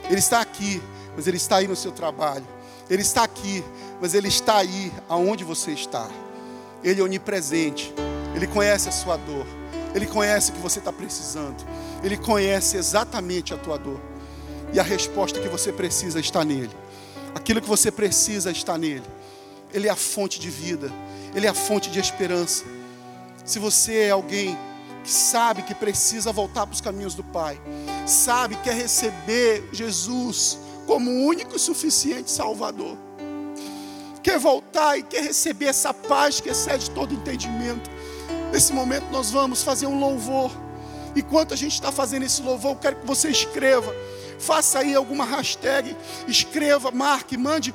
[0.09, 0.83] Ele está aqui,
[1.15, 2.47] mas Ele está aí no seu trabalho,
[2.89, 3.63] Ele está aqui,
[4.01, 6.09] mas Ele está aí aonde você está,
[6.83, 7.93] Ele é onipresente,
[8.35, 9.58] Ele conhece a sua dor,
[9.95, 11.65] Ele conhece o que você está precisando.
[12.03, 14.01] Ele conhece exatamente a tua dor.
[14.73, 16.71] E a resposta que você precisa está nele.
[17.35, 19.05] Aquilo que você precisa está nele.
[19.73, 20.91] Ele é a fonte de vida.
[21.35, 22.65] Ele é a fonte de esperança.
[23.45, 24.57] Se você é alguém
[25.03, 27.59] que sabe que precisa voltar para os caminhos do Pai,
[28.07, 32.97] sabe que quer receber Jesus como único e suficiente Salvador,
[34.23, 37.91] quer voltar e quer receber essa paz que excede todo entendimento.
[38.53, 40.51] Nesse momento nós vamos fazer um louvor.
[41.15, 43.95] Enquanto a gente está fazendo esse louvor, eu quero que você escreva.
[44.39, 45.97] Faça aí alguma hashtag,
[46.29, 47.75] escreva, marque, mande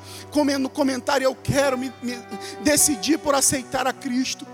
[0.58, 1.24] no comentário.
[1.24, 2.16] Eu quero me, me
[2.62, 4.46] decidir por aceitar a Cristo.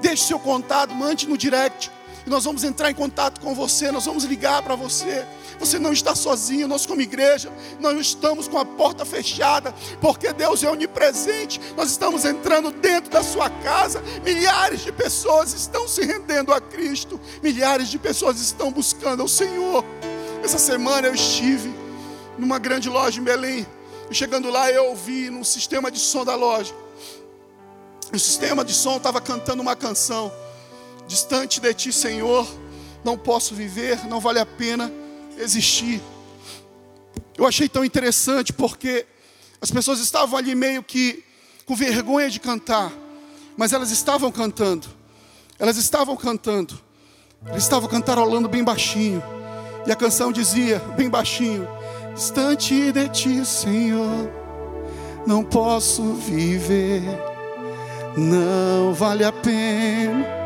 [0.00, 1.90] Deixe seu contato, mande no direct.
[2.26, 5.26] E nós vamos entrar em contato com você, nós vamos ligar para você.
[5.60, 10.62] Você não está sozinho, nós como igreja não estamos com a porta fechada, porque Deus
[10.64, 11.60] é onipresente.
[11.76, 14.02] Nós estamos entrando dentro da sua casa.
[14.24, 17.20] Milhares de pessoas estão se rendendo a Cristo.
[17.42, 19.84] Milhares de pessoas estão buscando ao Senhor.
[20.42, 21.72] Essa semana eu estive
[22.38, 23.66] numa grande loja em Belém.
[24.10, 26.74] E chegando lá eu ouvi no sistema de som da loja.
[28.12, 30.32] O sistema de som estava cantando uma canção.
[31.06, 32.46] Distante de ti, Senhor,
[33.04, 34.90] não posso viver, não vale a pena
[35.36, 36.00] existir.
[37.36, 39.06] Eu achei tão interessante porque
[39.60, 41.22] as pessoas estavam ali meio que
[41.66, 42.92] com vergonha de cantar,
[43.56, 44.88] mas elas estavam cantando.
[45.58, 46.80] Elas estavam cantando.
[47.46, 49.22] Elas estavam cantarolando bem baixinho.
[49.86, 51.68] E a canção dizia, bem baixinho:
[52.14, 54.30] Distante de ti, Senhor,
[55.26, 57.02] não posso viver.
[58.16, 60.43] Não vale a pena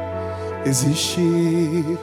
[0.65, 1.99] existir.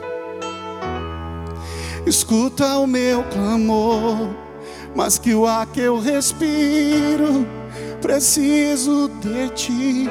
[2.06, 4.30] Escuta o meu clamor,
[4.94, 7.46] mas que o ar que eu respiro,
[8.00, 10.10] preciso de ti.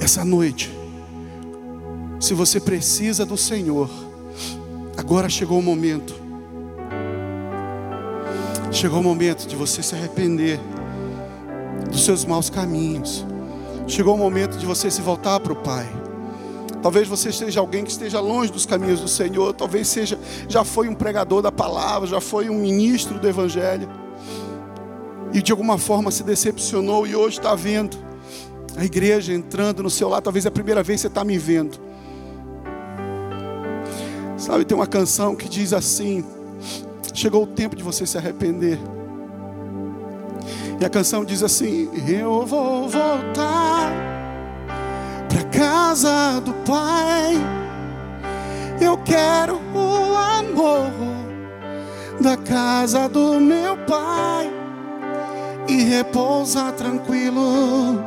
[0.00, 0.70] Essa noite,
[2.20, 3.90] se você precisa do Senhor,
[4.96, 6.14] agora chegou o momento.
[8.70, 10.60] Chegou o momento de você se arrepender
[11.90, 13.26] dos seus maus caminhos.
[13.86, 15.88] Chegou o momento de você se voltar para o Pai.
[16.82, 20.18] Talvez você seja alguém que esteja longe dos caminhos do Senhor, talvez seja
[20.48, 23.88] já foi um pregador da palavra, já foi um ministro do evangelho.
[25.32, 27.96] E de alguma forma se decepcionou e hoje está vendo
[28.76, 31.38] a igreja entrando no seu lar, talvez é a primeira vez que você está me
[31.38, 31.78] vendo.
[34.36, 36.24] Sabe, tem uma canção que diz assim:
[37.14, 38.78] Chegou o tempo de você se arrepender.
[40.82, 43.92] E a canção diz assim: Eu vou voltar
[45.28, 47.36] para casa do Pai.
[48.80, 50.90] Eu quero o amor
[52.20, 54.50] da casa do meu Pai
[55.68, 58.02] e repousar tranquilo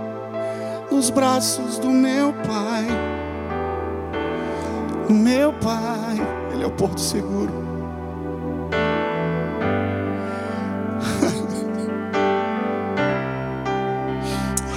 [0.92, 2.86] nos braços do meu Pai.
[5.10, 6.18] O meu Pai,
[6.54, 7.65] Ele é o porto seguro.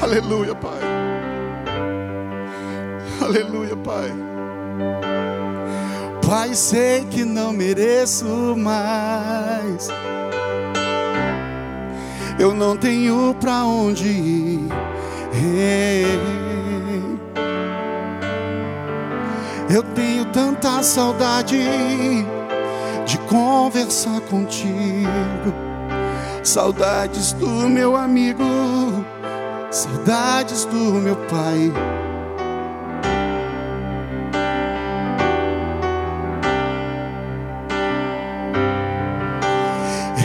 [0.09, 0.81] Aleluia, Pai.
[3.21, 4.11] Aleluia, Pai.
[6.27, 8.25] Pai, sei que não mereço
[8.57, 9.91] mais.
[12.39, 14.69] Eu não tenho para onde ir.
[19.69, 21.59] Eu tenho tanta saudade
[23.05, 25.53] de conversar contigo.
[26.43, 28.43] Saudades do meu amigo,
[29.71, 31.73] saudades do meu pai.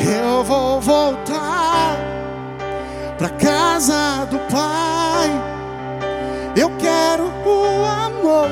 [0.06, 1.98] Eu vou voltar
[3.18, 5.30] pra casa do pai.
[6.56, 8.50] Eu quero o amor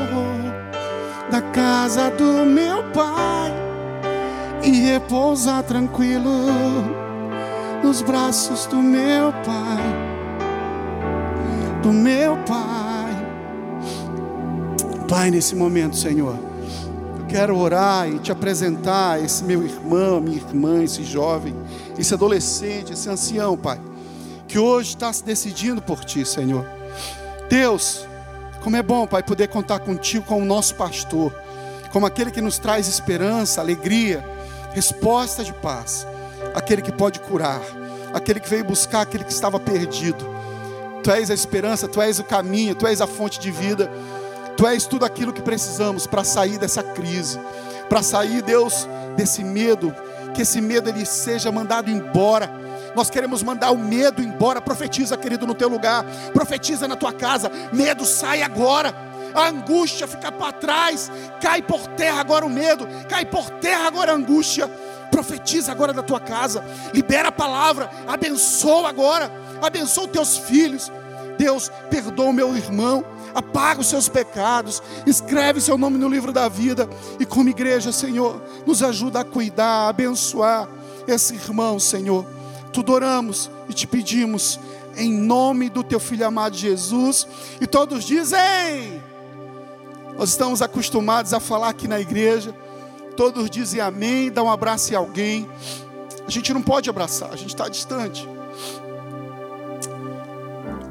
[1.30, 3.54] da casa do meu pai
[4.64, 6.32] e repousar tranquilo
[7.84, 10.11] nos braços do meu pai,
[11.82, 13.12] do meu pai.
[15.08, 16.36] Pai, nesse momento, Senhor,
[17.20, 21.56] eu quero orar e te apresentar esse meu irmão, minha irmã, esse jovem,
[21.98, 23.80] esse adolescente, esse ancião, Pai,
[24.48, 26.66] que hoje está se decidindo por Ti, Senhor.
[27.50, 28.08] Deus,
[28.64, 31.34] como é bom, Pai, poder contar contigo como nosso pastor,
[31.92, 34.24] como aquele que nos traz esperança, alegria,
[34.74, 36.08] resposta de paz,
[36.56, 37.62] aquele que pode curar,
[38.14, 40.30] aquele que veio buscar aquele que estava perdido.
[41.04, 43.90] Tu és a esperança, tu és o caminho, tu és a fonte de vida,
[44.56, 47.40] tu és tudo aquilo que precisamos para sair dessa crise,
[47.90, 49.94] para sair, Deus, desse medo,
[50.34, 52.50] que esse medo ele seja mandado embora.
[52.96, 54.62] Nós queremos mandar o medo embora.
[54.62, 56.06] Profetiza, querido, no teu lugar.
[56.34, 57.50] Profetiza na tua casa.
[57.72, 58.94] Medo sai agora.
[59.34, 61.12] A angústia fica para trás.
[61.40, 62.88] Cai por terra agora o medo.
[63.08, 64.70] Cai por terra agora a angústia.
[65.12, 66.64] Profetiza agora da tua casa.
[66.94, 67.92] Libera a palavra.
[68.08, 69.32] Abençoa agora.
[69.62, 70.92] Abençoa os teus filhos.
[71.38, 73.06] Deus, perdoa o meu irmão.
[73.36, 74.82] Apaga os seus pecados.
[75.06, 76.90] Escreve seu nome no livro da vida.
[77.20, 80.68] E como igreja, Senhor, nos ajuda a cuidar, a abençoar
[81.08, 82.26] esse irmão, Senhor
[82.72, 84.60] tudo oramos e te pedimos
[84.96, 87.28] em nome do teu filho amado Jesus.
[87.60, 89.02] E todos dizem:
[90.18, 92.56] Nós estamos acostumados a falar aqui na igreja.
[93.16, 95.50] Todos dizem amém, dá um abraço em alguém.
[96.26, 98.28] A gente não pode abraçar, a gente está distante.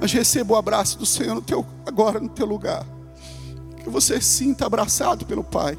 [0.01, 2.87] Mas receba o abraço do Senhor no teu, agora no teu lugar.
[3.83, 5.79] Que você sinta abraçado pelo Pai.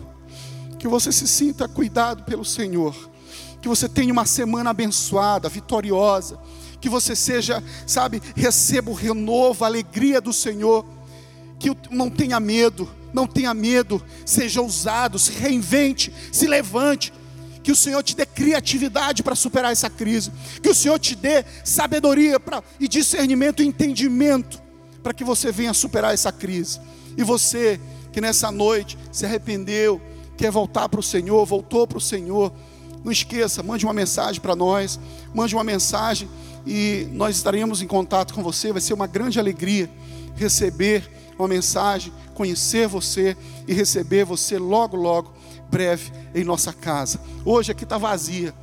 [0.78, 3.12] Que você se sinta cuidado pelo Senhor
[3.62, 6.40] que você tenha uma semana abençoada, vitoriosa,
[6.80, 10.84] que você seja, sabe, receba o renovo, a alegria do Senhor,
[11.62, 17.14] que não tenha medo, não tenha medo, seja ousado, se reinvente, se levante,
[17.62, 20.32] que o Senhor te dê criatividade para superar essa crise,
[20.64, 24.60] que o Senhor te dê sabedoria pra, e discernimento e entendimento
[25.04, 26.80] para que você venha superar essa crise.
[27.16, 27.80] E você
[28.12, 30.02] que nessa noite se arrependeu,
[30.36, 32.52] quer voltar para o Senhor, voltou para o Senhor,
[33.04, 35.00] não esqueça, mande uma mensagem para nós,
[35.34, 36.28] mande uma mensagem
[36.66, 38.72] e nós estaremos em contato com você.
[38.72, 39.88] Vai ser uma grande alegria
[40.36, 43.36] receber uma mensagem, conhecer você
[43.68, 45.34] e receber você logo, logo,
[45.70, 47.20] breve em nossa casa.
[47.46, 48.54] Hoje aqui está vazia,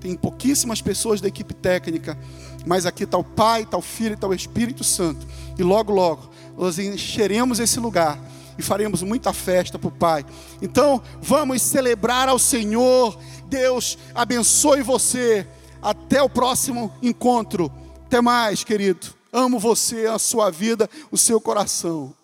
[0.00, 2.18] tem pouquíssimas pessoas da equipe técnica,
[2.66, 5.26] mas aqui está o Pai, está o Filho, está o Espírito Santo.
[5.58, 8.18] E logo, logo, nós encheremos esse lugar
[8.58, 10.24] e faremos muita festa para o Pai.
[10.60, 13.18] Então, vamos celebrar ao Senhor
[13.52, 15.46] Deus abençoe você.
[15.82, 17.70] Até o próximo encontro.
[18.06, 19.21] Até mais, querido.
[19.32, 22.14] Amo você, a sua vida, o seu coração.